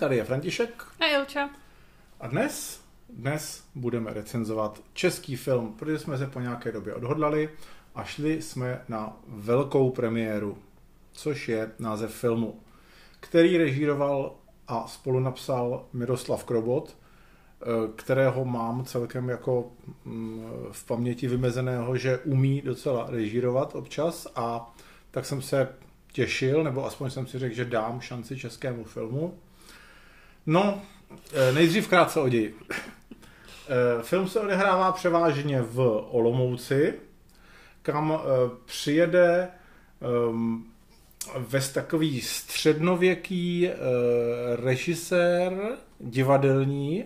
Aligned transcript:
tady 0.00 0.16
je 0.16 0.24
František. 0.24 0.84
A 1.00 1.04
Ilča. 1.06 1.50
A 2.20 2.26
dnes, 2.26 2.84
dnes 3.08 3.64
budeme 3.74 4.14
recenzovat 4.14 4.82
český 4.92 5.36
film, 5.36 5.74
protože 5.78 5.98
jsme 5.98 6.18
se 6.18 6.26
po 6.26 6.40
nějaké 6.40 6.72
době 6.72 6.94
odhodlali 6.94 7.50
a 7.94 8.04
šli 8.04 8.42
jsme 8.42 8.84
na 8.88 9.16
velkou 9.26 9.90
premiéru, 9.90 10.58
což 11.12 11.48
je 11.48 11.70
název 11.78 12.14
filmu, 12.14 12.60
který 13.20 13.58
režíroval 13.58 14.34
a 14.68 14.86
spolu 14.86 15.20
napsal 15.20 15.86
Miroslav 15.92 16.44
Krobot, 16.44 16.96
eh, 16.96 17.66
kterého 17.96 18.44
mám 18.44 18.84
celkem 18.84 19.28
jako 19.28 19.72
mm, 20.04 20.46
v 20.72 20.86
paměti 20.86 21.28
vymezeného, 21.28 21.96
že 21.96 22.18
umí 22.18 22.62
docela 22.62 23.06
režírovat 23.10 23.74
občas 23.74 24.26
a 24.36 24.74
tak 25.10 25.26
jsem 25.26 25.42
se 25.42 25.68
těšil, 26.12 26.64
nebo 26.64 26.86
aspoň 26.86 27.10
jsem 27.10 27.26
si 27.26 27.38
řekl, 27.38 27.54
že 27.54 27.64
dám 27.64 28.00
šanci 28.00 28.38
českému 28.38 28.84
filmu. 28.84 29.38
No, 30.46 30.82
eh, 31.32 31.52
nejdřív 31.52 31.88
krátce 31.88 32.20
o 32.20 32.28
ději. 32.28 32.54
Eh, 32.70 34.02
film 34.02 34.28
se 34.28 34.40
odehrává 34.40 34.92
převážně 34.92 35.62
v 35.62 35.78
Olomouci, 36.10 36.94
kam 37.82 38.12
eh, 38.12 38.50
přijede 38.64 39.48
ehm, 40.02 40.64
ve 41.36 41.60
takový 41.60 42.20
střednověký 42.20 43.70
režisér 44.56 45.76
divadelní, 45.98 47.04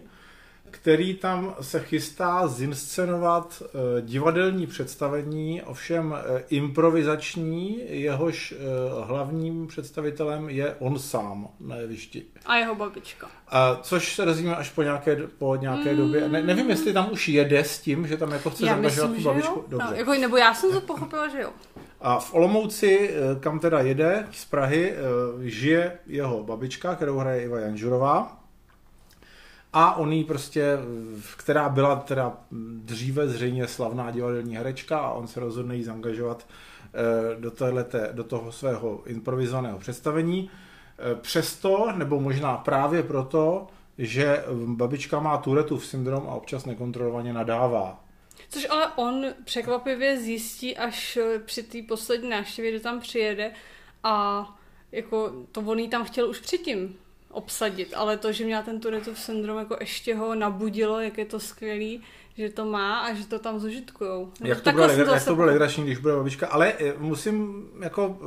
který 0.75 1.15
tam 1.15 1.55
se 1.61 1.81
chystá 1.81 2.47
zinscenovat 2.47 3.63
eh, 3.63 4.03
divadelní 4.03 4.67
představení, 4.67 5.63
ovšem 5.63 6.15
eh, 6.17 6.45
improvizační, 6.49 7.81
jehož 7.89 8.53
eh, 8.53 8.57
hlavním 9.07 9.67
představitelem 9.67 10.49
je 10.49 10.75
on 10.79 10.99
sám 10.99 11.49
na 11.61 11.77
jevišti. 11.77 12.23
A 12.47 12.57
jeho 12.57 12.75
babička. 12.75 13.31
A 13.49 13.79
což 13.83 14.15
se 14.15 14.25
dozvíme 14.25 14.57
až 14.57 14.71
po 14.71 14.83
nějaké, 14.83 15.17
po 15.39 15.57
nějaké 15.57 15.93
mm. 15.93 15.97
době. 15.97 16.29
Ne, 16.29 16.43
nevím, 16.43 16.71
jestli 16.71 16.93
tam 16.93 17.09
už 17.13 17.29
jede 17.29 17.65
s 17.65 17.79
tím, 17.79 18.07
že 18.07 18.17
tam 18.17 18.33
jako 18.33 18.51
chce 18.51 18.67
zangažovat 18.67 19.17
tu 19.17 19.23
babičku. 19.23 19.65
Dobře. 19.69 19.87
No, 19.91 19.97
jako, 19.97 20.15
nebo 20.15 20.37
já 20.37 20.55
jsem 20.55 20.73
to 20.73 20.81
pochopila, 20.81 21.29
že 21.29 21.41
jo. 21.41 21.51
A 22.01 22.19
v 22.19 22.35
Olomouci, 22.35 23.11
kam 23.41 23.59
teda 23.59 23.81
jede 23.81 24.27
z 24.33 24.45
Prahy, 24.45 24.95
žije 25.43 25.99
jeho 26.07 26.43
babička, 26.43 26.95
kterou 26.95 27.19
hraje 27.19 27.43
Iva 27.43 27.61
Janžurová 27.61 28.44
a 29.77 29.95
on 29.95 30.13
jí 30.13 30.25
prostě, 30.25 30.79
která 31.37 31.69
byla 31.69 31.97
teda 31.97 32.37
dříve 32.85 33.29
zřejmě 33.29 33.67
slavná 33.67 34.11
divadelní 34.11 34.57
herečka 34.57 34.99
a 34.99 35.11
on 35.11 35.27
se 35.27 35.41
rozhodne 35.41 35.77
jí 35.77 35.83
zangažovat 35.83 36.47
eh, 36.47 37.41
do, 37.41 37.51
tohlete, 37.51 38.09
do 38.13 38.25
toho 38.25 38.53
svého 38.53 39.03
improvizovaného 39.07 39.79
představení. 39.79 40.51
Eh, 40.99 41.15
přesto, 41.15 41.93
nebo 41.97 42.21
možná 42.21 42.57
právě 42.57 43.03
proto, 43.03 43.67
že 43.99 44.45
babička 44.65 45.21
má 45.21 45.39
Turetův 45.39 45.87
syndrom 45.87 46.27
a 46.29 46.35
občas 46.35 46.65
nekontrolovaně 46.65 47.33
nadává. 47.33 48.05
Což 48.49 48.67
ale 48.71 48.89
on 48.97 49.25
překvapivě 49.45 50.21
zjistí 50.21 50.77
až 50.77 51.19
při 51.45 51.63
té 51.63 51.79
poslední 51.89 52.29
návštěvě, 52.31 52.71
kdy 52.71 52.81
tam 52.81 53.01
přijede 53.01 53.53
a 54.03 54.47
jako 54.93 55.33
to 55.53 55.61
on 55.61 55.79
jí 55.79 55.89
tam 55.89 56.05
chtěl 56.05 56.31
už 56.31 56.41
předtím 56.41 56.97
obsadit, 57.35 57.95
ale 57.97 58.17
to, 58.17 58.33
že 58.33 58.45
měla 58.45 58.63
ten 58.63 58.81
Touretteův 58.81 59.19
syndrom, 59.19 59.59
jako 59.59 59.77
ještě 59.81 60.15
ho 60.15 60.35
nabudilo, 60.35 61.01
jak 61.01 61.19
je 61.19 61.25
to 61.25 61.41
skvělý, 61.41 62.03
že 62.37 62.49
to 62.49 62.65
má 62.65 63.01
a 63.01 63.15
že 63.15 63.27
to 63.27 63.39
tam 63.39 63.61
zužitkujou. 63.61 64.33
Jak 64.45 64.61
to, 64.61 64.73
bylo, 64.73 64.89
jak 64.89 65.09
to, 65.09 65.25
to 65.25 65.35
bylo 65.35 65.47
legrační, 65.47 65.85
když 65.85 65.99
bude 65.99 66.15
babička, 66.15 66.47
ale 66.47 66.73
eh, 66.79 66.93
musím 66.99 67.67
jako 67.81 68.19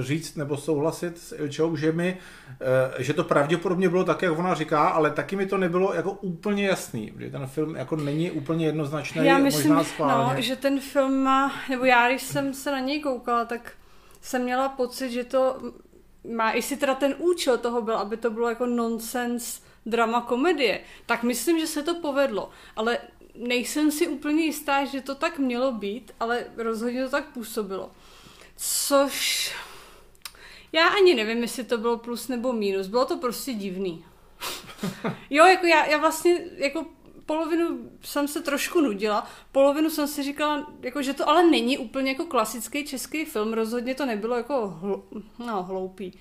říct 0.00 0.36
nebo 0.36 0.56
souhlasit 0.56 1.18
s 1.18 1.34
Ilčou, 1.38 1.76
že 1.76 1.92
mi, 1.92 2.18
eh, 2.98 3.02
že 3.02 3.12
to 3.12 3.24
pravděpodobně 3.24 3.88
bylo 3.88 4.04
tak, 4.04 4.22
jak 4.22 4.38
ona 4.38 4.54
říká, 4.54 4.88
ale 4.88 5.10
taky 5.10 5.36
mi 5.36 5.46
to 5.46 5.58
nebylo 5.58 5.94
jako 5.94 6.12
úplně 6.12 6.66
jasný, 6.66 7.12
že 7.18 7.30
ten 7.30 7.46
film 7.46 7.76
jako 7.76 7.96
není 7.96 8.30
úplně 8.30 8.66
jednoznačný, 8.66 9.26
já 9.26 9.38
myslím, 9.38 9.68
možná 9.68 9.84
schválně. 9.84 10.34
No, 10.34 10.42
že 10.42 10.56
ten 10.56 10.80
film 10.80 11.22
má, 11.22 11.52
nebo 11.70 11.84
já, 11.84 12.08
když 12.08 12.22
jsem 12.22 12.54
se 12.54 12.70
na 12.70 12.80
něj 12.80 13.00
koukala, 13.00 13.44
tak 13.44 13.72
jsem 14.20 14.42
měla 14.42 14.68
pocit, 14.68 15.10
že 15.10 15.24
to 15.24 15.58
má, 16.34 16.52
jestli 16.52 16.76
teda 16.76 16.94
ten 16.94 17.14
účel 17.18 17.58
toho 17.58 17.82
byl, 17.82 17.96
aby 17.96 18.16
to 18.16 18.30
bylo 18.30 18.48
jako 18.48 18.66
nonsense 18.66 19.60
drama 19.86 20.20
komedie, 20.20 20.80
tak 21.06 21.22
myslím, 21.22 21.58
že 21.58 21.66
se 21.66 21.82
to 21.82 21.94
povedlo. 21.94 22.50
Ale 22.76 22.98
nejsem 23.34 23.90
si 23.90 24.08
úplně 24.08 24.44
jistá, 24.44 24.84
že 24.84 25.00
to 25.00 25.14
tak 25.14 25.38
mělo 25.38 25.72
být, 25.72 26.12
ale 26.20 26.46
rozhodně 26.56 27.04
to 27.04 27.10
tak 27.10 27.32
působilo. 27.32 27.90
Což 28.56 29.52
já 30.72 30.88
ani 30.88 31.14
nevím, 31.14 31.42
jestli 31.42 31.64
to 31.64 31.78
bylo 31.78 31.98
plus 31.98 32.28
nebo 32.28 32.52
mínus. 32.52 32.86
Bylo 32.86 33.04
to 33.04 33.16
prostě 33.16 33.52
divný. 33.52 34.04
Jo, 35.30 35.44
jako 35.46 35.66
já, 35.66 35.86
já 35.86 35.98
vlastně 35.98 36.44
jako 36.56 36.86
polovinu 37.26 37.90
jsem 38.00 38.28
se 38.28 38.42
trošku 38.42 38.80
nudila, 38.80 39.26
polovinu 39.52 39.90
jsem 39.90 40.08
si 40.08 40.22
říkala, 40.22 40.72
jako, 40.82 41.02
že 41.02 41.14
to 41.14 41.28
ale 41.28 41.50
není 41.50 41.78
úplně 41.78 42.10
jako 42.10 42.24
klasický 42.26 42.84
český 42.84 43.24
film, 43.24 43.52
rozhodně 43.52 43.94
to 43.94 44.06
nebylo 44.06 44.36
jako 44.36 44.66
hl, 44.66 45.02
no, 45.38 45.62
hloupý. 45.62 46.12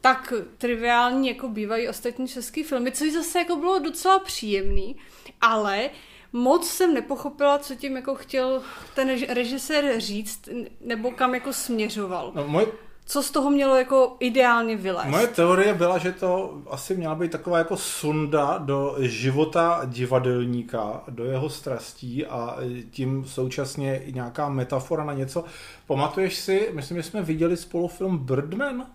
Tak 0.00 0.32
triviální, 0.58 1.28
jako 1.28 1.48
bývají 1.48 1.88
ostatní 1.88 2.28
český 2.28 2.62
filmy, 2.62 2.92
což 2.92 3.12
zase 3.12 3.38
jako 3.38 3.56
bylo 3.56 3.78
docela 3.78 4.18
příjemný, 4.18 4.96
ale 5.40 5.90
moc 6.32 6.68
jsem 6.68 6.94
nepochopila, 6.94 7.58
co 7.58 7.74
tím 7.74 7.96
jako 7.96 8.14
chtěl 8.14 8.62
ten 8.94 9.24
režisér 9.28 10.00
říct, 10.00 10.48
nebo 10.80 11.10
kam 11.10 11.34
jako 11.34 11.52
směřoval. 11.52 12.32
No, 12.34 12.48
moje 12.48 12.66
co 13.10 13.22
z 13.22 13.30
toho 13.30 13.50
mělo 13.50 13.76
jako 13.76 14.16
ideálně 14.20 14.76
vylézt? 14.76 15.08
Moje 15.08 15.26
teorie 15.26 15.74
byla, 15.74 15.98
že 15.98 16.12
to 16.12 16.58
asi 16.70 16.96
měla 16.96 17.14
být 17.14 17.30
taková 17.30 17.58
jako 17.58 17.76
sunda 17.76 18.58
do 18.58 18.96
života 18.98 19.80
divadelníka, 19.84 21.02
do 21.08 21.24
jeho 21.24 21.48
strastí 21.48 22.26
a 22.26 22.56
tím 22.90 23.24
současně 23.24 23.98
i 23.98 24.12
nějaká 24.12 24.48
metafora 24.48 25.04
na 25.04 25.12
něco. 25.12 25.44
Pamatuješ 25.86 26.38
si, 26.38 26.70
myslím, 26.72 26.96
že 26.96 27.02
jsme 27.02 27.22
viděli 27.22 27.56
spolu 27.56 27.88
film 27.88 28.18
Birdman? 28.18 28.86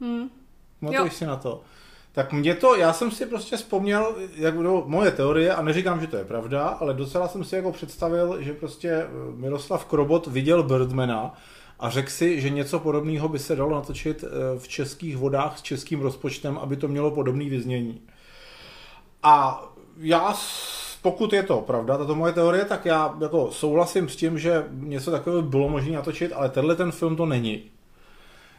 Hmm. 0.00 0.28
Pamatuješ 0.80 1.14
si 1.14 1.26
na 1.26 1.36
to? 1.36 1.60
Tak 2.12 2.32
mě 2.32 2.54
to, 2.54 2.76
já 2.76 2.92
jsem 2.92 3.10
si 3.10 3.26
prostě 3.26 3.56
vzpomněl, 3.56 4.16
jak 4.34 4.54
budou 4.54 4.84
moje 4.86 5.10
teorie, 5.10 5.54
a 5.54 5.62
neříkám, 5.62 6.00
že 6.00 6.06
to 6.06 6.16
je 6.16 6.24
pravda, 6.24 6.68
ale 6.68 6.94
docela 6.94 7.28
jsem 7.28 7.44
si 7.44 7.56
jako 7.56 7.72
představil, 7.72 8.42
že 8.42 8.52
prostě 8.52 9.06
Miroslav 9.34 9.84
Krobot 9.84 10.26
viděl 10.26 10.62
Birdmana 10.62 11.34
a 11.78 11.90
řekl 11.90 12.10
si, 12.10 12.40
že 12.40 12.50
něco 12.50 12.78
podobného 12.78 13.28
by 13.28 13.38
se 13.38 13.56
dalo 13.56 13.70
natočit 13.70 14.24
eh, 14.24 14.58
v 14.58 14.68
českých 14.68 15.16
vodách 15.16 15.58
s 15.58 15.62
českým 15.62 16.00
rozpočtem, 16.00 16.58
aby 16.58 16.76
to 16.76 16.88
mělo 16.88 17.10
podobné 17.10 17.44
vyznění. 17.44 18.00
A 19.22 19.64
já, 19.96 20.34
pokud 21.02 21.32
je 21.32 21.42
to 21.42 21.60
pravda, 21.60 21.98
tato 21.98 22.14
moje 22.14 22.32
teorie, 22.32 22.64
tak 22.64 22.86
já 22.86 23.16
jako 23.20 23.50
souhlasím 23.52 24.08
s 24.08 24.16
tím, 24.16 24.38
že 24.38 24.64
něco 24.70 25.10
takového 25.10 25.42
bylo 25.42 25.68
možné 25.68 25.92
natočit, 25.92 26.32
ale 26.32 26.48
tenhle 26.48 26.76
ten 26.76 26.92
film 26.92 27.16
to 27.16 27.26
není 27.26 27.70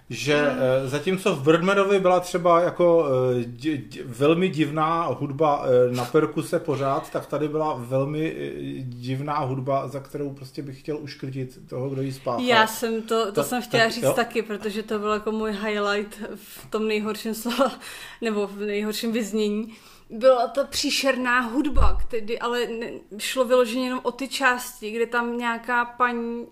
že 0.10 0.50
mm. 0.50 0.90
zatímco 0.90 1.36
v 1.36 1.44
Birdmanovi 1.44 2.00
byla 2.00 2.20
třeba 2.20 2.62
jako 2.62 3.06
eh, 3.40 3.44
dě, 3.44 3.78
dě, 3.78 4.04
velmi 4.06 4.50
divná 4.50 5.06
hudba 5.06 5.66
eh, 5.66 5.96
na 5.96 6.06
perkuse 6.06 6.60
pořád, 6.60 7.10
tak 7.10 7.26
tady 7.26 7.48
byla 7.48 7.74
velmi 7.78 8.36
divná 8.84 9.40
hudba, 9.40 9.88
za 9.88 10.00
kterou 10.00 10.34
prostě 10.34 10.62
bych 10.62 10.80
chtěl 10.80 10.98
uškrtit 10.98 11.70
toho, 11.70 11.90
kdo 11.90 12.02
ji 12.02 12.14
spáchal. 12.14 12.46
Já 12.46 12.68
jsem 12.68 13.02
to, 13.02 13.26
to, 13.26 13.32
to 13.32 13.44
jsem 13.44 13.62
chtěla 13.62 13.84
tak, 13.84 13.92
říct 13.92 14.04
jo? 14.04 14.14
taky, 14.14 14.42
protože 14.42 14.84
to 14.84 15.00
byl 15.00 15.12
jako 15.12 15.32
můj 15.32 15.52
highlight 15.52 16.22
v 16.36 16.66
tom 16.70 16.88
nejhorším 16.88 17.34
slova, 17.34 17.72
nebo 18.22 18.48
v 18.48 18.60
nejhorším 18.60 19.12
vyznění. 19.12 19.74
Byla 20.10 20.48
ta 20.48 20.64
příšerná 20.64 21.40
hudba, 21.40 21.98
který, 22.02 22.40
ale 22.40 22.66
ne, 22.66 22.92
šlo 23.18 23.46
vyloženě 23.46 23.84
jenom 23.84 24.00
o 24.04 24.12
ty 24.12 24.28
části, 24.28 24.92
kde 24.92 25.06
tam 25.06 25.38
nějaká 25.38 25.86
paní 25.86 26.46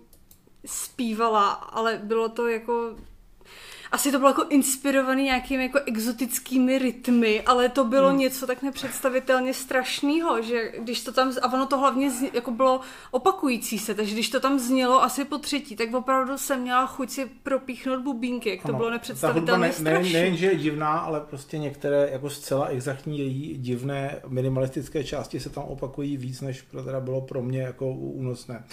zpívala, 0.66 1.50
ale 1.50 2.00
bylo 2.04 2.28
to 2.28 2.48
jako 2.48 2.94
asi 3.92 4.12
to 4.12 4.18
bylo 4.18 4.30
jako 4.30 4.44
inspirovaný 4.48 5.24
nějakými 5.24 5.62
jako 5.62 5.78
exotickými 5.86 6.78
rytmy, 6.78 7.42
ale 7.46 7.68
to 7.68 7.84
bylo 7.84 8.08
hmm. 8.08 8.18
něco 8.18 8.46
tak 8.46 8.62
nepředstavitelně 8.62 9.54
strašného, 9.54 10.42
že 10.42 10.72
když 10.78 11.04
to 11.04 11.12
tam, 11.12 11.32
a 11.42 11.52
ono 11.52 11.66
to 11.66 11.78
hlavně 11.78 12.10
zně, 12.10 12.30
jako 12.32 12.50
bylo 12.50 12.80
opakující 13.10 13.78
se, 13.78 13.94
takže 13.94 14.14
když 14.14 14.28
to 14.30 14.40
tam 14.40 14.58
znělo 14.58 15.02
asi 15.02 15.24
po 15.24 15.38
třetí, 15.38 15.76
tak 15.76 15.94
opravdu 15.94 16.38
jsem 16.38 16.60
měla 16.60 16.86
chuť 16.86 17.10
si 17.10 17.26
propíchnout 17.42 18.02
bubínky, 18.02 18.50
jak 18.50 18.62
to 18.62 18.68
ano, 18.68 18.78
bylo 18.78 18.90
nepředstavitelně 18.90 19.66
ne, 19.66 19.72
strašné. 19.72 20.12
Nejen, 20.12 20.36
že 20.36 20.46
je 20.46 20.56
divná, 20.56 20.98
ale 20.98 21.20
prostě 21.20 21.58
některé 21.58 22.08
jako 22.12 22.30
zcela 22.30 22.66
exaktní 22.66 23.18
její 23.18 23.58
divné 23.58 24.20
minimalistické 24.26 25.04
části 25.04 25.40
se 25.40 25.50
tam 25.50 25.64
opakují 25.64 26.16
víc, 26.16 26.40
než 26.40 26.64
teda 26.84 27.00
bylo 27.00 27.20
pro 27.20 27.42
mě 27.42 27.62
jako 27.62 27.88
únosné. 27.92 28.64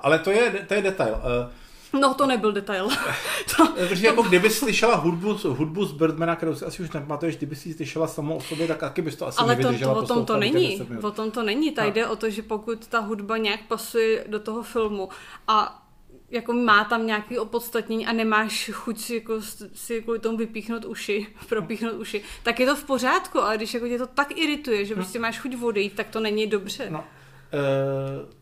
Ale 0.00 0.18
to 0.18 0.30
je, 0.30 0.50
to 0.68 0.74
je 0.74 0.82
detail. 0.82 1.12
Uh, 1.14 1.52
No, 2.00 2.14
to 2.14 2.26
nebyl 2.26 2.52
detail. 2.52 2.88
to, 3.56 3.66
Protože 3.66 4.06
jako 4.06 4.22
kdyby 4.22 4.50
slyšela 4.50 4.96
hudbu, 4.96 5.38
hudbu 5.48 5.84
z 5.84 5.92
Birdmana, 5.92 6.36
kterou 6.36 6.54
si 6.54 6.64
asi 6.64 6.82
už 6.82 6.90
nepamatuješ, 6.90 7.36
kdyby 7.36 7.56
si 7.56 7.74
slyšela 7.74 8.06
samou 8.06 8.36
o 8.36 8.40
sobě, 8.40 8.68
tak 8.68 8.78
taky 8.78 9.02
bys 9.02 9.16
to 9.16 9.26
asi 9.26 9.38
Ale 9.38 9.56
to, 9.56 9.78
to, 9.78 9.94
o 9.94 10.06
tom 10.06 10.24
to 10.24 10.36
není. 10.36 10.80
O 11.02 11.10
tom 11.10 11.30
to 11.30 11.42
není. 11.42 11.72
Tady 11.72 11.88
no. 11.88 11.94
jde 11.94 12.06
o 12.06 12.16
to, 12.16 12.30
že 12.30 12.42
pokud 12.42 12.86
ta 12.86 13.00
hudba 13.00 13.36
nějak 13.36 13.60
pasuje 13.68 14.24
do 14.28 14.40
toho 14.40 14.62
filmu 14.62 15.08
a 15.48 15.82
jako 16.30 16.52
má 16.52 16.84
tam 16.84 17.06
nějaký 17.06 17.38
opodstatnění 17.38 18.06
a 18.06 18.12
nemáš 18.12 18.70
chuť 18.72 18.98
si, 18.98 19.14
jako, 19.14 19.34
si 19.74 20.02
kvůli 20.02 20.18
tomu 20.18 20.36
vypíchnout 20.36 20.84
uši, 20.84 21.26
propíchnout 21.48 21.94
uši, 21.94 22.22
tak 22.42 22.60
je 22.60 22.66
to 22.66 22.76
v 22.76 22.84
pořádku, 22.84 23.40
ale 23.40 23.56
když 23.56 23.74
jako 23.74 23.88
tě 23.88 23.98
to 23.98 24.06
tak 24.06 24.38
irituje, 24.38 24.84
že 24.84 24.94
prostě 24.94 25.18
máš 25.18 25.38
chuť 25.38 25.62
odejít, 25.62 25.94
tak 25.94 26.08
to 26.08 26.20
není 26.20 26.46
dobře. 26.46 26.90
No, 26.90 26.98
uh, 26.98 28.41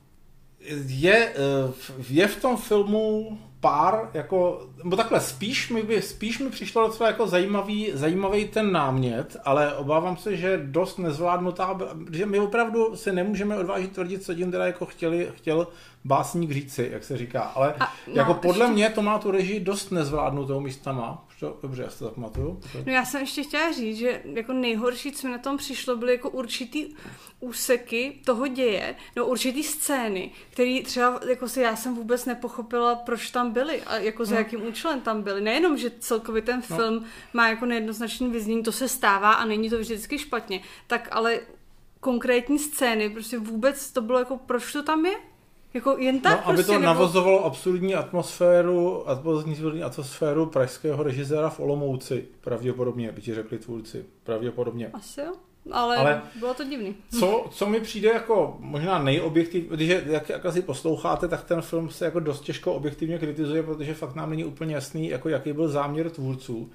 je, 0.87 1.33
uh, 1.69 1.75
je 2.09 2.29
v 2.29 2.41
tom 2.41 2.57
filmu 2.57 3.39
pár, 3.61 4.11
jako, 4.15 4.67
nebo 4.85 4.97
takhle, 4.97 5.21
spíš 5.21 5.71
mi, 5.71 5.83
by, 5.83 6.03
spíš 6.03 6.39
mi 6.39 6.51
přišlo 6.51 6.87
docela 6.87 7.09
jako 7.09 7.27
zajímavý, 7.27 7.91
zajímavý 7.95 8.49
ten 8.49 8.73
námět, 8.73 9.37
ale 9.45 9.75
obávám 9.75 10.17
se, 10.17 10.37
že 10.37 10.61
dost 10.65 10.99
nezvládnutá, 10.99 11.79
že 12.13 12.27
my 12.27 12.41
opravdu 12.41 12.97
se 12.97 13.13
nemůžeme 13.13 13.57
odvážit 13.57 13.93
tvrdit, 13.93 14.23
co 14.23 14.35
teda 14.35 14.67
jako 14.67 14.87
chtěli, 14.87 15.29
chtěl 15.37 15.67
básník 16.05 16.51
říci, 16.51 16.89
jak 16.93 17.05
se 17.05 17.17
říká, 17.17 17.41
ale 17.41 17.75
A, 17.81 17.93
no, 18.07 18.15
jako 18.15 18.35
podle 18.35 18.65
ještě... 18.65 18.75
mě 18.75 18.91
to 18.91 19.03
má 19.03 19.19
tu 19.19 19.31
režii 19.31 19.61
dost 19.61 19.91
nezvládnutou 19.91 20.61
místama, 20.61 21.27
to, 21.41 21.59
dobře, 21.63 21.83
já 21.83 21.91
si 21.91 21.99
to 21.99 22.05
zapamatuju. 22.05 22.61
No 22.87 22.93
já 22.93 23.05
jsem 23.05 23.21
ještě 23.21 23.43
chtěla 23.43 23.73
říct, 23.73 23.97
že 23.97 24.23
jako 24.25 24.53
nejhorší, 24.53 25.13
co 25.13 25.27
mi 25.27 25.33
na 25.33 25.39
tom 25.39 25.57
přišlo, 25.57 25.97
byly 25.97 26.13
jako 26.13 26.31
určitý 26.31 26.95
úseky 27.41 28.21
toho 28.25 28.47
děje, 28.47 28.95
no 29.17 29.27
určitý 29.27 29.63
scény, 29.63 30.31
které 30.51 30.81
třeba 30.85 31.21
jako 31.29 31.49
si 31.49 31.61
já 31.61 31.77
jsem 31.77 31.95
vůbec 31.95 32.27
nepochopila, 32.27 32.95
proč 32.95 33.31
tam 33.31 33.53
byly 33.53 33.83
a 33.83 33.97
jako 33.97 34.25
za 34.25 34.35
no. 34.35 34.39
jakým 34.39 34.67
účelem 34.67 35.01
tam 35.01 35.23
byly. 35.23 35.41
Nejenom, 35.41 35.79
že 35.79 35.91
celkově 35.99 36.43
ten 36.43 36.63
no. 36.71 36.77
film 36.77 36.95
no. 36.95 37.05
má 37.33 37.49
jako 37.49 37.67
nejednoznačný 37.67 38.31
vyznění, 38.31 38.63
to 38.63 38.73
se 38.73 38.89
stává 38.89 39.33
a 39.33 39.45
není 39.45 39.71
to 39.71 39.79
vždycky 39.79 40.19
špatně, 40.19 40.61
tak 40.87 41.09
ale 41.11 41.41
konkrétní 42.01 42.59
scény, 42.59 43.11
prostě 43.11 43.39
vůbec 43.39 43.93
to 43.93 44.03
bylo 44.03 44.19
jako, 44.19 44.37
proč 44.37 44.73
to 44.73 44.83
tam 44.83 45.07
je? 45.07 45.17
Jako 45.75 45.97
jen 45.99 46.21
tak 46.21 46.41
no, 46.41 46.47
aby 46.47 46.55
prostě, 46.55 46.73
to 46.73 46.79
nebo... 46.79 46.87
navozovalo 46.87 47.45
absurdní 47.45 47.95
atmosféru, 47.95 49.09
absurdní 49.09 49.83
atmosféru 49.83 50.47
pražského 50.47 51.03
režiséra 51.03 51.51
v 51.51 51.61
Olomouci, 51.61 52.29
pravděpodobně, 52.41 53.13
by 53.13 53.23
ti 53.23 53.35
řekli 53.35 53.59
tvůrci, 53.59 54.05
pravděpodobně. 54.25 54.91
Asi 54.93 55.21
jo. 55.21 55.33
Ale, 55.71 55.97
ale 55.97 56.23
bylo 56.39 56.55
to 56.55 56.65
divný. 56.65 56.95
Co, 57.19 57.47
co 57.51 57.67
mi 57.67 57.81
přijde 57.81 58.09
jako 58.09 58.57
možná 58.61 58.99
nejobjektivní, 58.99 59.69
když 59.69 59.89
jak, 59.89 60.29
jak 60.29 60.47
asi 60.47 60.63
posloucháte, 60.63 61.29
tak 61.29 61.45
ten 61.45 61.63
film 61.63 61.91
se 61.91 62.05
jako 62.05 62.21
dost 62.21 62.41
těžko 62.41 62.75
objektivně 62.75 63.19
kritizuje, 63.19 63.63
protože 63.63 63.95
fakt 63.95 64.15
nám 64.15 64.31
není 64.31 64.45
úplně 64.45 64.75
jasný, 64.75 65.09
jako 65.09 65.29
jaký 65.29 65.53
byl 65.53 65.69
záměr 65.69 66.11
tvůrců. 66.11 66.71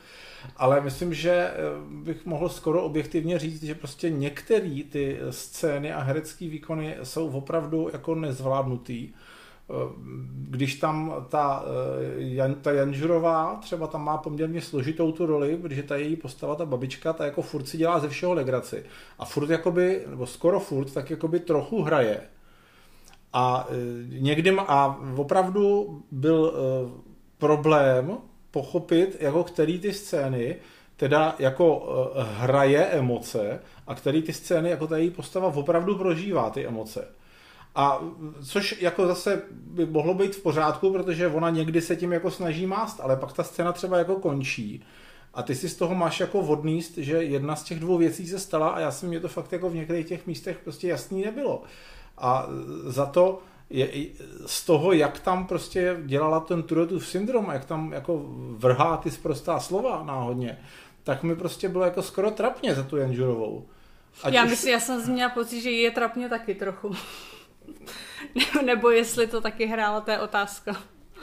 Ale 0.57 0.81
myslím, 0.81 1.13
že 1.13 1.31
eh, 1.31 1.53
bych 1.89 2.25
mohl 2.25 2.49
skoro 2.49 2.83
objektivně 2.83 3.39
říct, 3.39 3.63
že 3.63 3.75
prostě 3.75 4.09
některé 4.09 4.79
ty 4.89 5.19
scény 5.29 5.93
a 5.93 6.01
herecké 6.01 6.49
výkony 6.49 6.97
jsou 7.03 7.29
opravdu 7.29 7.89
jako 7.93 8.15
nezvládnutý 8.15 9.13
když 10.49 10.75
tam 10.75 11.25
ta, 11.29 11.63
eh, 11.65 12.13
Jan, 12.17 12.55
ta 12.55 12.71
Janžurová 12.71 13.55
třeba 13.61 13.87
tam 13.87 14.03
má 14.03 14.17
poměrně 14.17 14.61
složitou 14.61 15.11
tu 15.11 15.25
roli, 15.25 15.57
protože 15.57 15.83
ta 15.83 15.95
její 15.95 16.15
postava, 16.15 16.55
ta 16.55 16.65
babička, 16.65 17.13
ta 17.13 17.25
jako 17.25 17.41
furt 17.41 17.67
si 17.67 17.77
dělá 17.77 17.99
ze 17.99 18.09
všeho 18.09 18.33
legraci. 18.33 18.85
A 19.19 19.25
furt 19.25 19.49
jakoby, 19.49 20.03
nebo 20.07 20.25
skoro 20.25 20.59
furt, 20.59 20.93
tak 20.93 21.09
jakoby 21.09 21.39
trochu 21.39 21.81
hraje. 21.81 22.21
A 23.33 23.67
někdy, 24.09 24.57
a 24.59 24.99
opravdu 25.15 26.01
byl 26.11 26.53
problém 27.37 28.17
pochopit, 28.51 29.17
jako 29.19 29.43
který 29.43 29.79
ty 29.79 29.93
scény 29.93 30.55
teda 30.95 31.35
jako 31.39 31.89
hraje 32.37 32.85
emoce 32.85 33.59
a 33.87 33.95
který 33.95 34.21
ty 34.21 34.33
scény 34.33 34.69
jako 34.69 34.87
ta 34.87 34.97
její 34.97 35.09
postava 35.09 35.47
opravdu 35.47 35.97
prožívá 35.97 36.49
ty 36.49 36.67
emoce. 36.67 37.07
A 37.75 37.99
což 38.45 38.81
jako 38.81 39.07
zase 39.07 39.41
by 39.51 39.85
mohlo 39.85 40.13
být 40.13 40.35
v 40.35 40.41
pořádku, 40.41 40.93
protože 40.93 41.27
ona 41.27 41.49
někdy 41.49 41.81
se 41.81 41.95
tím 41.95 42.13
jako 42.13 42.31
snaží 42.31 42.65
mást, 42.65 42.99
ale 43.03 43.15
pak 43.15 43.33
ta 43.33 43.43
scéna 43.43 43.71
třeba 43.71 43.97
jako 43.97 44.15
končí. 44.15 44.83
A 45.33 45.43
ty 45.43 45.55
si 45.55 45.69
z 45.69 45.75
toho 45.75 45.95
máš 45.95 46.19
jako 46.19 46.41
vodníst, 46.41 46.97
že 46.97 47.23
jedna 47.23 47.55
z 47.55 47.63
těch 47.63 47.79
dvou 47.79 47.97
věcí 47.97 48.27
se 48.27 48.39
stala 48.39 48.69
a 48.69 48.79
já 48.79 48.91
jsem 48.91 49.09
mě 49.09 49.19
to 49.19 49.27
fakt 49.27 49.51
jako 49.51 49.69
v 49.69 49.75
některých 49.75 50.07
těch 50.07 50.27
místech 50.27 50.57
prostě 50.63 50.87
jasný 50.87 51.23
nebylo. 51.25 51.63
A 52.17 52.47
za 52.85 53.05
to 53.05 53.39
je, 53.69 53.89
z 54.45 54.65
toho, 54.65 54.93
jak 54.93 55.19
tam 55.19 55.47
prostě 55.47 55.97
dělala 56.05 56.39
ten 56.39 56.63
Turetův 56.63 57.07
syndrom, 57.07 57.49
jak 57.53 57.65
tam 57.65 57.93
jako 57.93 58.25
vrhá 58.49 58.97
ty 58.97 59.11
zprostá 59.11 59.59
slova 59.59 60.03
náhodně, 60.03 60.57
tak 61.03 61.23
mi 61.23 61.35
prostě 61.35 61.69
bylo 61.69 61.83
jako 61.83 62.01
skoro 62.01 62.31
trapně 62.31 62.75
za 62.75 62.83
tu 62.83 62.97
Janžurovou. 62.97 63.65
Ať 64.23 64.33
já 64.33 64.43
už... 64.43 64.49
myslím, 64.49 64.73
já 64.73 64.79
jsem 64.79 65.11
měla 65.11 65.29
pocit, 65.29 65.61
že 65.61 65.71
je 65.71 65.91
trapně 65.91 66.29
taky 66.29 66.55
trochu. 66.55 66.95
Nebo 68.65 68.89
jestli 68.89 69.27
to 69.27 69.41
taky 69.41 69.65
hrála, 69.65 70.01
to 70.01 70.11
je 70.11 70.19
otázka. 70.19 70.75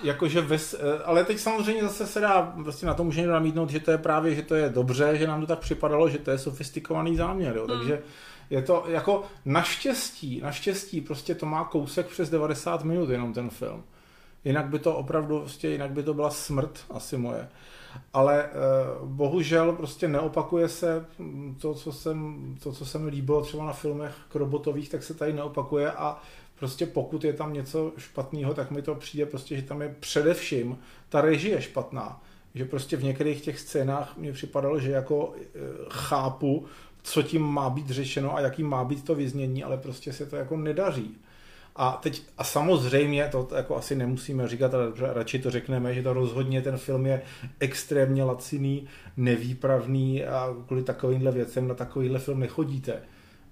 Jakože 0.03 0.41
ves, 0.41 0.75
eh, 0.75 1.03
ale 1.05 1.25
teď 1.25 1.39
samozřejmě 1.39 1.83
zase 1.83 2.07
se 2.07 2.21
dá, 2.21 2.43
prostě 2.63 2.87
na 2.87 2.95
to 2.95 3.05
může 3.05 3.27
namítnout, 3.27 3.71
že 3.71 3.81
to 3.81 3.91
je 3.91 3.99
právě, 3.99 4.35
že 4.35 4.43
to 4.43 4.55
je 4.55 4.69
dobře, 4.69 5.17
že 5.17 5.27
nám 5.27 5.41
to 5.41 5.47
tak 5.47 5.59
připadalo, 5.59 6.09
že 6.09 6.19
to 6.19 6.31
je 6.31 6.39
sofistikovaný 6.39 7.17
záměr, 7.17 7.57
jo. 7.57 7.67
Hmm. 7.67 7.79
takže 7.79 8.03
je 8.51 8.63
to 8.63 8.85
jako 8.89 9.25
naštěstí, 9.45 10.41
naštěstí 10.41 11.01
prostě 11.01 11.35
to 11.35 11.47
má 11.47 11.65
kousek 11.65 12.07
přes 12.07 12.31
90 12.31 12.85
minut 12.85 13.11
jenom 13.11 13.33
ten 13.33 13.51
film. 13.51 13.85
Jinak 14.45 14.67
by 14.67 14.79
to 14.79 14.97
opravdu, 14.97 15.39
prostě 15.39 15.69
jinak 15.69 15.91
by 15.91 16.03
to 16.03 16.15
byla 16.15 16.31
smrt 16.31 16.85
asi 16.91 17.17
moje. 17.17 17.49
Ale 18.13 18.45
eh, 18.45 18.51
bohužel 19.05 19.73
prostě 19.73 20.09
neopakuje 20.09 20.69
se 20.69 21.07
to, 21.61 21.75
co, 21.75 21.93
jsem, 21.93 22.39
to, 22.63 22.73
co 22.73 22.87
se 22.87 22.99
mi 22.99 23.11
líbilo 23.11 23.43
třeba 23.43 23.65
na 23.65 23.73
filmech 23.73 24.15
robotových, 24.35 24.89
tak 24.89 25.03
se 25.03 25.15
tady 25.15 25.33
neopakuje 25.33 25.93
a 25.93 26.23
prostě 26.59 26.87
pokud 26.87 27.25
je 27.25 27.33
tam 27.33 27.53
něco 27.53 27.93
špatného, 27.97 28.55
tak 28.55 28.71
mi 28.71 28.83
to 28.83 28.95
přijde 28.95 29.27
prostě, 29.27 29.57
že 29.57 29.63
tam 29.63 29.83
je 29.83 29.97
především 30.01 30.79
ta 31.09 31.21
režie 31.21 31.63
špatná. 31.63 32.23
Že 32.55 32.65
prostě 32.65 32.97
v 32.97 33.05
některých 33.05 33.41
těch 33.41 33.61
scénách 33.61 34.17
mi 34.17 34.33
připadalo, 34.33 34.81
že 34.81 34.91
jako 34.91 35.35
eh, 35.39 35.59
chápu, 35.91 36.67
co 37.03 37.23
tím 37.23 37.43
má 37.43 37.71
být 37.71 37.91
řešeno 37.91 38.37
a 38.37 38.41
jaký 38.41 38.63
má 38.63 38.85
být 38.85 39.05
to 39.05 39.15
vyznění, 39.15 39.65
ale 39.65 39.77
prostě 39.77 40.13
se 40.13 40.27
to 40.27 40.37
jako 40.37 40.57
nedaří. 40.57 41.17
A 41.77 41.99
teď, 42.03 42.23
a 42.39 42.45
samozřejmě, 42.45 43.29
to 43.33 43.49
jako 43.57 43.77
asi 43.77 43.97
nemusíme 43.97 44.49
říkat, 44.49 44.75
ale 44.75 44.93
radši 44.99 45.39
to 45.39 45.51
řekneme, 45.51 45.95
že 45.95 46.03
to 46.03 46.13
rozhodně 46.13 46.63
ten 46.63 46.77
film 46.77 47.07
je 47.07 47.23
extrémně 47.61 48.25
laciný, 48.25 48.87
nevýpravný 49.17 50.25
a 50.25 50.55
kvůli 50.67 50.83
takovýmhle 50.83 51.33
věcem 51.33 51.69
na 51.69 51.75
takovýhle 51.75 52.19
film 52.19 52.41
nechodíte. 52.41 53.03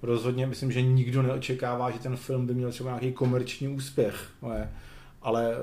Rozhodně 0.02 0.46
myslím, 0.46 0.72
že 0.72 0.82
nikdo 0.82 1.22
neočekává, 1.22 1.90
že 1.90 1.98
ten 1.98 2.16
film 2.16 2.46
by 2.46 2.54
měl 2.54 2.70
třeba 2.70 2.90
nějaký 2.90 3.12
komerční 3.12 3.68
úspěch. 3.68 4.28
Ale, 4.42 4.70
ale 5.22 5.54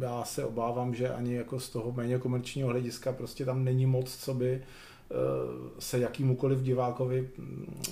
já 0.00 0.24
se 0.24 0.44
obávám, 0.44 0.94
že 0.94 1.08
ani 1.08 1.34
jako 1.34 1.60
z 1.60 1.70
toho 1.70 1.92
méně 1.92 2.18
komerčního 2.18 2.68
hlediska 2.68 3.12
prostě 3.12 3.44
tam 3.44 3.64
není 3.64 3.86
moc, 3.86 4.16
co 4.16 4.34
by 4.34 4.62
Eh, 5.12 5.70
se 5.78 5.98
jakýmukoliv 5.98 6.62
divákovi, 6.62 7.28
mm, 7.38 7.82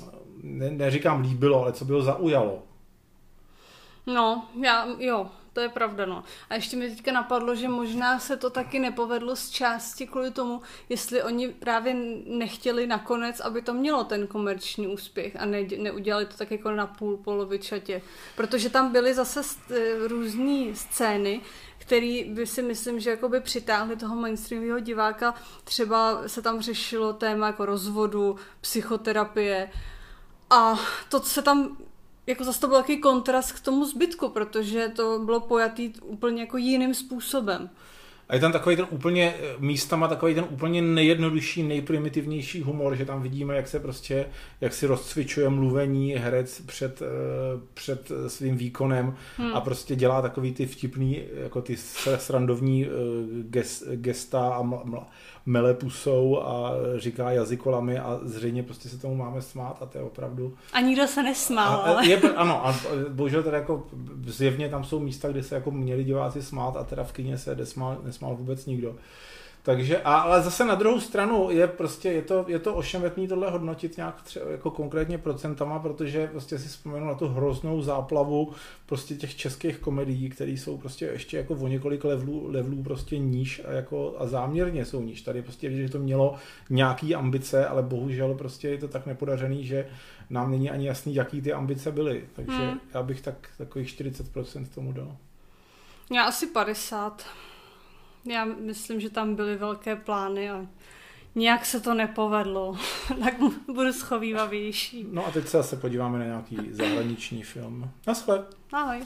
ne, 0.43 0.71
neříkám 0.71 1.21
líbilo, 1.21 1.63
ale 1.63 1.73
co 1.73 1.85
by 1.85 1.93
ho 1.93 2.03
zaujalo. 2.03 2.63
No, 4.07 4.49
já, 4.55 4.87
jo, 4.99 5.31
to 5.53 5.61
je 5.61 5.69
pravda, 5.69 6.07
no. 6.07 6.25
A 6.51 6.55
ještě 6.55 6.77
mi 6.77 6.91
teďka 6.91 7.13
napadlo, 7.13 7.55
že 7.55 7.69
možná 7.69 8.19
se 8.19 8.37
to 8.37 8.51
taky 8.51 8.79
nepovedlo 8.79 9.37
z 9.37 9.51
části 9.51 10.07
kvůli 10.07 10.31
tomu, 10.31 10.63
jestli 10.89 11.23
oni 11.23 11.49
právě 11.49 11.95
nechtěli 12.27 12.87
nakonec, 12.87 13.41
aby 13.41 13.63
to 13.63 13.75
mělo 13.75 14.05
ten 14.05 14.27
komerční 14.27 14.87
úspěch 14.87 15.37
a 15.39 15.45
ne, 15.45 15.63
neudělali 15.79 16.27
to 16.27 16.37
tak 16.37 16.51
jako 16.51 16.71
na 16.71 16.87
půl 16.87 17.17
polovičatě. 17.17 18.03
Protože 18.37 18.71
tam 18.71 18.93
byly 18.93 19.15
zase 19.15 19.41
eh, 19.71 20.09
různé 20.09 20.75
scény, 20.75 21.41
který 21.79 22.25
by 22.25 22.47
si 22.47 22.63
myslím, 22.63 23.01
že 23.01 23.19
by 23.29 23.41
přitáhli 23.41 23.97
toho 23.97 24.17
mainstreamového 24.17 24.81
diváka. 24.81 25.35
Třeba 25.65 26.29
se 26.29 26.43
tam 26.43 26.61
řešilo 26.61 27.13
téma 27.13 27.47
jako 27.47 27.67
rozvodu, 27.67 28.37
psychoterapie 28.61 29.71
a 30.51 30.79
to 31.09 31.21
se 31.21 31.43
tam 31.43 31.77
jako 32.31 32.45
zase 32.45 32.61
to 32.61 32.69
byl 32.69 32.77
takový 32.77 33.01
kontrast 33.01 33.53
k 33.53 33.61
tomu 33.61 33.85
zbytku, 33.85 34.29
protože 34.29 34.89
to 34.89 35.19
bylo 35.25 35.41
pojatý 35.41 35.93
úplně 36.03 36.41
jako 36.41 36.57
jiným 36.57 36.95
způsobem. 36.95 37.71
A 38.31 38.35
je 38.35 38.41
tam 38.41 38.53
takový 38.53 38.77
ten 38.77 38.87
úplně, 38.91 39.35
místama 39.59 40.09
takový 40.09 40.35
ten 40.35 40.45
úplně 40.51 40.83
nejjednodušší, 40.83 41.63
nejprimitivnější 41.63 42.61
humor, 42.61 42.97
že 42.97 43.05
tam 43.05 43.23
vidíme, 43.23 43.57
jak 43.57 43.69
se 43.69 43.81
prostě, 43.81 44.27
jak 44.61 44.73
si 44.73 44.87
rozcvičuje 44.87 45.49
mluvení 45.49 46.13
herec 46.13 46.63
před, 46.67 47.03
eh, 47.03 47.07
před 47.75 48.13
svým 48.27 48.57
výkonem 48.57 49.15
hmm. 49.37 49.57
a 49.57 49.61
prostě 49.61 49.97
dělá 49.97 50.23
takový 50.23 50.53
ty 50.53 50.67
vtipný, 50.67 51.23
jako 51.35 51.63
ty 51.63 51.77
srandovní 52.17 52.87
eh, 52.87 52.89
gest, 53.43 53.83
gesta 53.95 54.49
a 54.55 54.63
mla, 54.63 55.09
mele 55.47 55.75
pusou 55.75 56.41
a 56.43 56.73
říká 56.97 57.31
jazykolami 57.31 57.99
a 57.99 58.21
zřejmě 58.23 58.63
prostě 58.63 58.89
se 58.89 58.99
tomu 58.99 59.15
máme 59.15 59.43
smát 59.43 59.83
a 59.83 59.87
to 59.87 59.99
je 59.99 60.05
opravdu... 60.05 60.55
A 60.73 60.81
nikdo 60.81 61.07
se 61.07 61.23
nesmál, 61.23 61.97
a. 61.97 62.03
Je, 62.03 62.21
ano, 62.21 62.67
a 62.67 62.77
bohužel 63.09 63.43
teda 63.43 63.59
jako 63.59 63.87
zjevně 64.27 64.69
tam 64.69 64.85
jsou 64.85 65.01
místa, 65.01 65.29
kde 65.29 65.43
se 65.43 65.55
jako 65.55 65.71
měli 65.71 66.05
diváci 66.05 66.43
smát 66.43 66.77
a 66.77 66.85
teda 66.85 67.05
v 67.05 67.13
kyně 67.13 67.39
se 67.39 67.57
nesmál, 67.57 67.99
nesmál 68.05 68.37
vůbec 68.37 68.67
nikdo. 68.67 68.97
Takže, 69.63 70.01
a, 70.03 70.15
ale 70.15 70.43
zase 70.43 70.65
na 70.65 70.75
druhou 70.75 71.01
stranu 71.01 71.51
je 71.51 71.67
prostě, 71.67 72.09
je 72.09 72.23
to, 72.23 72.45
je 72.49 72.59
to 72.59 72.75
ošemetný 72.75 73.29
tohle 73.29 73.51
hodnotit 73.51 73.97
nějak 73.97 74.23
třeba 74.23 74.51
jako 74.51 74.71
konkrétně 74.71 75.19
procentama, 75.19 75.79
protože 75.79 76.27
prostě 76.27 76.59
si 76.59 76.69
vzpomenu 76.69 77.07
na 77.07 77.15
tu 77.15 77.29
hroznou 77.29 77.83
záplavu 77.83 78.53
prostě 78.87 79.15
těch 79.15 79.37
českých 79.37 79.79
komedií, 79.79 80.31
které 80.31 80.51
jsou 80.51 80.79
prostě 80.79 81.07
ještě 81.07 81.37
jako 81.37 81.55
o 81.55 81.69
několik 81.69 82.05
levelů, 82.05 82.47
levelů 82.51 82.83
prostě 82.83 83.19
níž 83.19 83.63
a, 83.69 83.73
jako, 83.73 84.15
a 84.19 84.27
záměrně 84.27 84.85
jsou 84.85 85.03
níž. 85.03 85.23
Tady 85.23 85.43
prostě 85.43 85.69
vidět, 85.69 85.83
že 85.83 85.93
to 85.93 85.99
mělo 85.99 86.35
nějaký 86.71 87.15
ambice, 87.15 87.67
ale 87.67 87.83
bohužel 87.83 88.35
prostě 88.35 88.69
je 88.69 88.79
to 88.79 88.89
tak 88.89 89.07
nepodařený, 89.07 89.67
že 89.67 89.89
nám 90.31 90.51
není 90.51 90.71
ani 90.71 90.87
jasný, 90.87 91.15
jaký 91.15 91.43
ty 91.43 91.53
ambice 91.53 91.93
byly. 91.93 92.25
Takže 92.33 92.57
hmm. 92.57 92.81
já 92.95 93.03
bych 93.03 93.21
tak 93.21 93.49
takových 93.59 93.89
40% 93.89 94.67
tomu 94.75 94.93
dal. 94.93 95.17
Já 96.13 96.25
asi 96.25 96.47
50. 96.47 97.27
Já 98.25 98.45
myslím, 98.45 99.01
že 99.01 99.11
tam 99.11 99.35
byly 99.35 99.57
velké 99.57 99.97
plány 99.97 100.51
a 100.51 100.67
nějak 101.35 101.67
se 101.67 101.81
to 101.81 101.95
nepovedlo, 101.95 102.77
tak 103.25 103.35
budu 103.67 103.93
schovývavější. 103.93 105.07
No 105.11 105.27
a 105.27 105.31
teď 105.31 105.49
se 105.49 105.57
zase 105.57 105.77
podíváme 105.77 106.19
na 106.19 106.25
nějaký 106.25 106.57
zahraniční 106.71 107.43
film. 107.43 107.91
Naschle. 108.07 108.45
Ahoj. 108.73 109.01